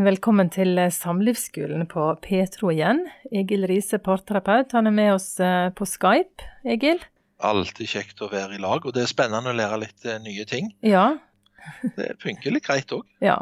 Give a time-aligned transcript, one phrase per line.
[0.00, 3.02] Velkommen til eh, Samlivsskolen på Petro igjen.
[3.36, 6.46] Egil Riise, parterapeut, han er med oss eh, på Skype.
[6.64, 7.02] Egil?
[7.44, 10.46] Alltid kjekt å være i lag, og det er spennende å lære litt eh, nye
[10.48, 10.70] ting.
[10.86, 11.06] Ja.
[11.98, 13.04] Det funker litt greit òg.
[13.24, 13.38] ja.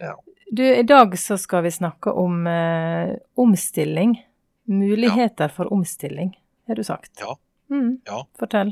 [0.00, 0.14] Ja.
[0.52, 4.12] Du, i dag så skal vi snakke om eh, omstilling.
[4.70, 6.30] Muligheter for omstilling,
[6.68, 7.10] har du sagt.
[7.20, 7.32] Ja.
[7.72, 8.20] Mm, Ja.
[8.38, 8.70] Fortell.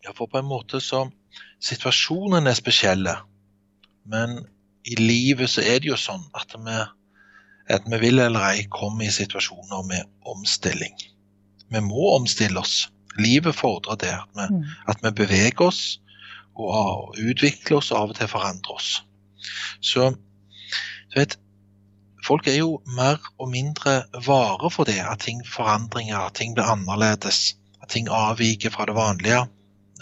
[0.00, 1.02] Ja, for på en måte så
[1.60, 3.12] Situasjonen er spesielle,
[4.08, 4.38] men
[4.84, 6.76] i livet så er det jo sånn at vi,
[7.74, 10.94] at vi vil eller ei kommer i situasjoner med omstilling.
[11.70, 12.88] Vi må omstille oss.
[13.18, 14.64] Livet fordrer det at vi, Mm.
[14.88, 16.00] at vi beveger oss
[16.56, 19.02] og utvikler oss og av og til forandrer oss.
[19.80, 20.10] Så
[21.10, 21.38] du vet,
[22.26, 26.64] folk er jo mer og mindre vare for det, at ting forandringer, at ting blir
[26.68, 29.40] annerledes, at ting avviker fra det vanlige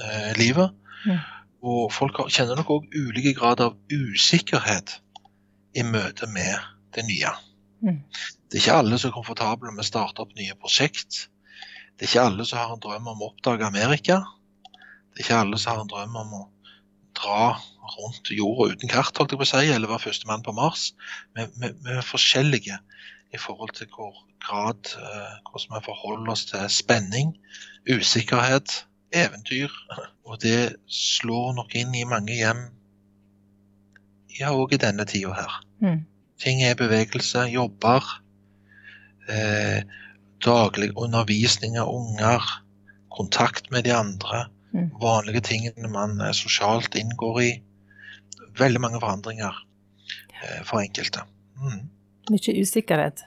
[0.03, 0.71] eh, livet.
[1.07, 1.19] Mm.
[1.67, 4.99] Og folk kjenner nok òg ulike grad av usikkerhet
[5.75, 6.55] i møte med
[6.95, 7.33] det nye.
[7.83, 8.03] Mm.
[8.49, 11.27] Det er ikke alle som er komfortable med å starte opp nye prosjekt.
[11.99, 14.21] Det er ikke alle som har en drøm om å oppdage Amerika.
[15.11, 16.45] Det er ikke alle som har en drøm om å
[17.19, 17.59] dra
[17.97, 20.93] rundt jorda uten kart, holdt jeg på å si, eller være førstemann på Mars.
[21.35, 21.47] Vi
[21.91, 22.79] er forskjellige
[23.35, 24.15] i forhold til hvor
[24.45, 27.35] grad eh, hvordan vi forholder oss til spenning,
[27.89, 29.73] usikkerhet, eventyr.
[30.29, 32.67] Og det slår nok inn i mange hjem,
[34.39, 35.55] ja, òg i denne tida her.
[35.83, 36.03] Mm.
[36.39, 38.05] Ting er bevegelse, jobber,
[39.29, 39.83] eh,
[40.45, 42.45] daglig undervisning av unger,
[43.11, 44.91] kontakt med de andre, Mm.
[45.01, 47.63] vanlige tingene man eh, sosialt inngår i.
[48.59, 49.55] Veldig mange forandringer
[50.43, 51.23] eh, for enkelte.
[51.57, 51.89] Mm.
[52.31, 53.23] Mye usikkerhet.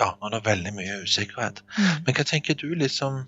[0.00, 1.60] Ja, nå er det veldig mye usikkerhet.
[1.76, 2.04] Mm.
[2.06, 3.26] Men hva tenker du liksom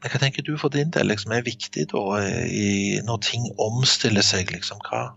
[0.00, 2.02] Hva tenker du for din del liksom, er viktig da,
[2.48, 4.52] i, når ting omstiller seg?
[4.54, 5.10] Liksom, hva,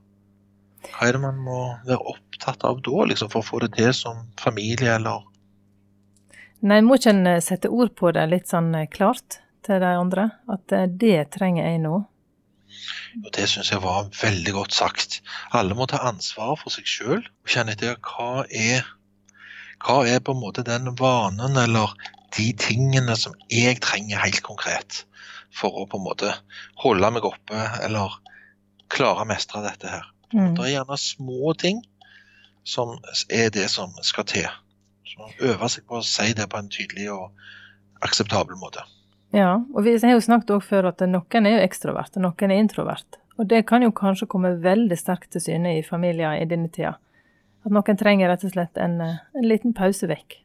[0.90, 3.94] hva er det man må være opptatt av da, liksom, for å få det til
[3.96, 5.30] som familie, eller
[6.64, 9.90] Nei, må ikke en eh, sette ord på det litt sånn eh, klart til de
[10.00, 10.30] andre?
[10.48, 11.98] At eh, det trenger jeg nå.
[13.20, 15.20] Og Det syns jeg var veldig godt sagt.
[15.52, 18.88] Alle må ta ansvar for seg sjøl og kjenne etter hva er
[19.84, 21.92] hva er på en måte den vanen eller
[22.38, 25.04] de tingene som jeg trenger helt konkret
[25.54, 26.32] for å på en måte
[26.82, 28.18] holde meg oppe eller
[28.94, 30.08] klare å mestre dette her.
[30.34, 30.54] Mm.
[30.58, 31.84] Det er gjerne små ting
[32.64, 32.96] som
[33.30, 34.50] er det som skal til.
[35.06, 37.30] Så øver seg på å si det på en tydelig og
[38.04, 38.86] akseptabel måte.
[39.34, 42.54] Ja, og vi har jo snakket også før at noen er jo ekstrovert, og noen
[42.54, 43.20] er introvert.
[43.42, 46.96] Og det kan jo kanskje komme veldig sterkt til syne i familier i denne tida.
[47.66, 50.44] At noen trenger rett og slett en, eh, en liten pause vekk.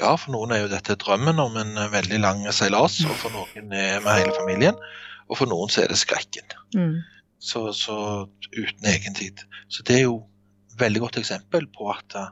[0.00, 3.34] Ja, for noen er jo dette drømmen om en eh, veldig lang seilas, og for
[3.34, 4.78] noen er med hele familien.
[5.28, 6.54] Og for noen så er det skrekken.
[6.76, 7.00] Mm.
[7.42, 7.96] Så, så
[8.54, 9.42] uten egen tid.
[9.72, 10.20] Så det er jo
[10.70, 12.30] et veldig godt eksempel på at eh,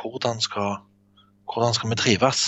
[0.00, 0.84] hvordan, skal,
[1.50, 2.44] hvordan skal vi trives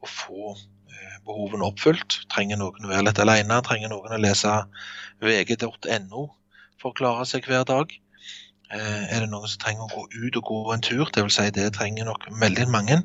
[0.00, 2.22] og få eh, behovene oppfylt.
[2.30, 4.54] Trenger noen å være litt alene, trenger noen å lese
[5.24, 6.28] vg.no
[6.80, 7.90] for å klare seg hver dag.
[8.70, 11.48] Er det noen som trenger å gå ut og gå en tur, det vil si
[11.56, 13.00] det trenger nok veldig mange.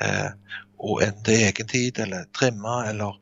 [0.00, 3.16] Og enten det er egentid eller trimme eller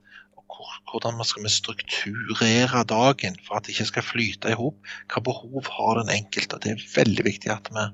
[0.95, 4.77] hvordan man skal strukturere dagen for at det ikke skal flyte i hop.
[5.11, 6.61] Hva behov har den enkelte?
[6.62, 7.87] Det er veldig viktig at vi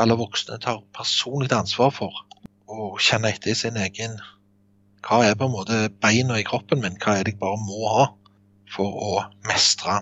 [0.00, 2.22] alle voksne tar personlig ansvar for
[2.72, 4.16] å kjenne etter i sin egen
[5.02, 6.96] Hva er på en måte beina i kroppen min?
[7.02, 8.04] Hva er det jeg bare må ha
[8.72, 9.98] for å mestre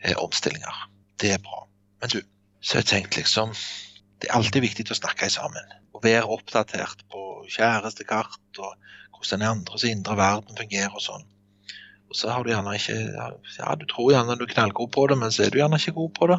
[0.00, 0.84] eh, omstillinger?
[1.20, 1.64] Det er bra.
[2.00, 2.20] Men du,
[2.62, 3.52] så jeg tenkt liksom
[4.22, 5.74] Det er alltid viktig å snakke sammen.
[5.98, 8.76] Og være oppdatert på kjærestekart og
[9.18, 11.26] hvordan den andres indre verden fungerer og sånn.
[12.08, 12.98] Og så har du gjerne ikke
[13.58, 15.96] Ja, du tror gjerne du er knallgod på det, men så er du gjerne ikke
[15.98, 16.38] god på det.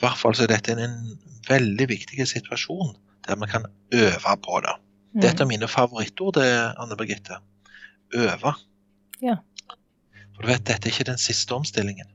[0.00, 2.96] I hvert fall så er dette en, en veldig viktig situasjon
[3.28, 4.74] der vi kan øve på det.
[5.12, 5.20] Mm.
[5.20, 6.48] Det er et av mine favorittord, det,
[6.80, 7.40] Anne Birgitte.
[8.16, 8.54] Øve.
[9.22, 9.36] Ja.
[10.34, 12.08] For du vet, dette er ikke den siste omstillingen.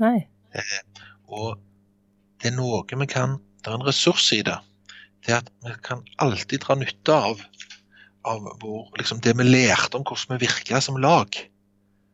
[0.00, 0.28] Nei.
[1.28, 1.58] Og
[2.40, 4.56] det er noe vi kan Det er en ressurs i det.
[5.30, 7.40] Er at vi kan alltid dra nytte av,
[8.28, 11.40] av hvor, liksom det vi lærte om hvordan vi virker som lag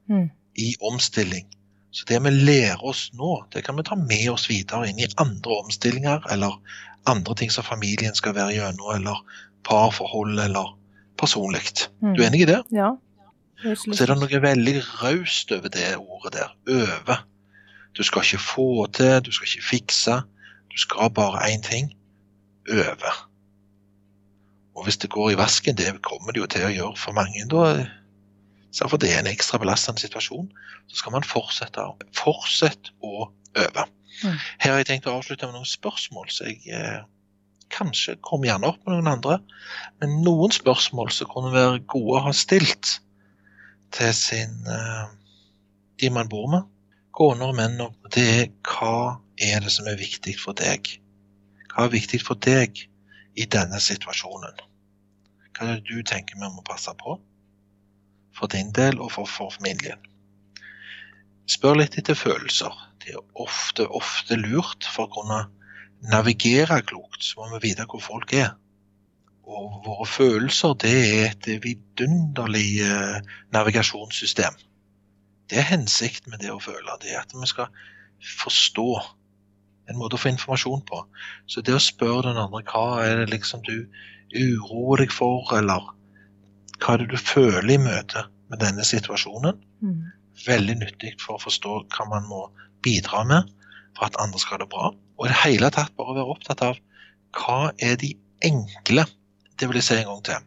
[0.09, 0.29] Mm.
[0.55, 1.47] i omstilling.
[1.91, 5.09] Så det vi lærer oss nå, det kan vi ta med oss videre inn i
[5.19, 6.61] andre omstillinger, eller
[7.11, 9.19] andre ting som familien skal være gjennom, eller
[9.67, 10.77] parforhold, eller
[11.19, 11.89] personlig.
[12.03, 12.15] Mm.
[12.15, 12.61] Du er enig i det?
[12.71, 12.93] Ja.
[13.65, 16.55] Og så er det noe veldig raust over det ordet der.
[16.69, 17.19] Øve.
[17.97, 20.21] Du skal ikke få til, du skal ikke fikse.
[20.71, 21.91] Du skal bare én ting.
[22.69, 23.13] Øve.
[24.77, 27.47] Og hvis det går i vasken, det kommer det jo til å gjøre for mange,
[27.51, 27.87] da
[28.85, 30.51] for det er en ekstra belastende situasjon.
[30.91, 31.81] Så skal man fortsette,
[32.17, 33.85] fortsette å øve.
[34.23, 34.37] Mm.
[34.61, 37.01] Her har jeg tenkt å avslutte med noen spørsmål, så jeg eh,
[37.73, 39.39] kanskje kommer gjerne opp med noen andre.
[40.03, 42.99] Men noen spørsmål som kunne være gode å ha stilt
[43.97, 45.05] til sin eh,
[46.01, 46.69] de man bor med,
[47.17, 50.99] koner og menn, og det er hva er det som er viktig for deg?
[51.77, 52.79] Hva er viktig for deg
[53.37, 54.63] i denne situasjonen?
[55.53, 57.19] Hva er det du tenker vi må passe på?
[58.33, 60.01] For din del og for, familien.
[61.45, 62.73] Spør litt etter følelser.
[63.05, 65.43] Det er ofte, ofte lurt for å kunne
[66.09, 68.55] navigere klokt, så må vi vite hvor folk er.
[69.45, 73.21] Og våre følelser det er et vidunderlig eh,
[73.53, 74.57] navigasjonssystem.
[75.53, 76.97] Det er hensikten med det å føle.
[77.05, 77.69] Det er at vi skal
[78.41, 78.89] forstå.
[79.89, 81.03] En måte å få informasjon på.
[81.47, 83.87] Så det å spørre den andre hva er det liksom du
[84.35, 85.93] uroer deg for, eller
[86.81, 90.13] hva er det du føler i møte med denne situasjonen, Mm.
[90.47, 92.47] veldig nyttig for å forstå hva man må
[92.83, 93.51] bidra med
[93.97, 94.91] for at andre skal ha det bra.
[95.19, 96.79] Og i det hele tatt bare være opptatt av
[97.37, 99.05] hva er de enkle
[99.57, 100.43] Det vil jeg si en gang til.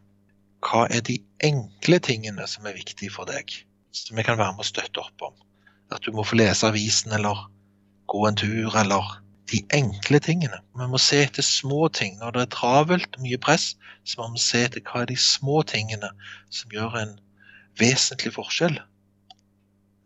[0.61, 3.49] Hva er de enkle tingene som er viktige for deg,
[3.91, 5.33] som vi kan være med å støtte opp om?
[5.91, 7.47] At du må få lese avisen eller
[8.05, 9.15] gå en tur eller
[9.49, 10.59] de enkle tingene.
[10.77, 12.17] Vi må se etter små ting.
[12.19, 13.73] Når det er travelt, mye press,
[14.07, 16.11] så må vi se etter hva er de små tingene
[16.53, 17.17] som gjør en
[17.79, 18.79] vesentlig forskjell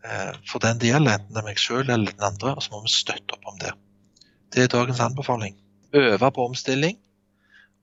[0.04, 2.74] eh, for den det gjelder, enten det er meg sjøl eller den andre, og så
[2.74, 3.72] må vi støtte opp om det.
[4.54, 5.56] Det er dagens anbefaling.
[5.94, 6.98] Øve på omstilling,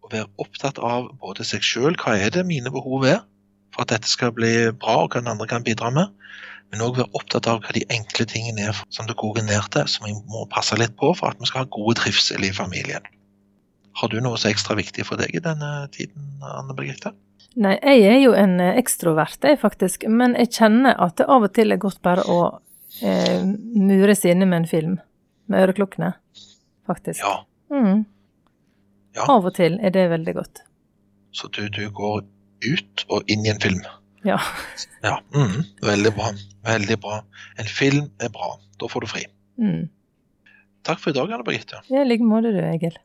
[0.01, 3.21] og være opptatt av både seg sjøl, hva er det mine behov er,
[3.71, 6.11] for at dette skal bli bra, og hva den andre kan bidra med,
[6.71, 9.89] men òg være opptatt av hva de enkle tingene er som det koker ned til,
[9.91, 13.03] som vi må passe litt på for at vi skal ha god trivsel i familien.
[13.99, 17.11] Har du noe som er ekstra viktig for deg i denne tiden, Anne Birgitte?
[17.59, 21.43] Nei, jeg er jo en eh, ekstrovert, jeg faktisk, men jeg kjenner at det av
[21.43, 22.39] og til er godt bare å
[23.03, 24.93] eh, mure seg inne med en film
[25.51, 26.13] med øreklokkene,
[26.87, 27.19] faktisk.
[27.19, 27.41] Ja.
[27.71, 28.05] Mm.
[29.17, 29.25] Ja.
[29.27, 30.63] Av og til er det veldig godt.
[31.35, 32.23] Så du, du går
[32.63, 33.83] ut og inn i en film?
[34.27, 34.39] Ja.
[35.01, 35.15] Ja.
[35.33, 36.31] mm, veldig bra.
[36.65, 37.21] Veldig bra.
[37.57, 38.53] En film er bra.
[38.79, 39.23] Da får du fri.
[39.61, 39.87] Mm.
[40.85, 41.81] Takk for i dag, Anne Birgitte.
[41.89, 42.97] I like måte du, Egil.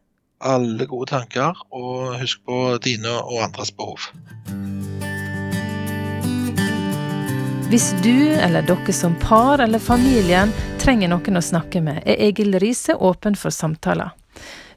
[0.44, 4.10] Alle gode tanker, og husk på dine og andres behov.
[7.66, 12.54] Hvis du eller dere som par eller familien trenger noen å snakke med, er Egil
[12.62, 14.12] Riise åpen for samtaler.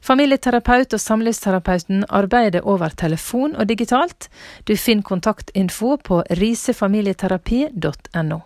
[0.00, 4.28] Familieterapeut og samlivsterapeuten arbeider over telefon og digitalt.
[4.66, 8.40] Du finner kontaktinfo på risefamilieterapi.no.